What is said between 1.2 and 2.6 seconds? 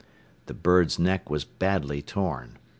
was badly torn.